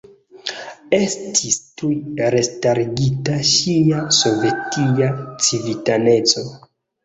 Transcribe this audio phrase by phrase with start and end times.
[0.97, 1.91] Estis tuj
[2.37, 5.15] restarigita ŝia sovetia
[5.47, 6.49] civitaneco.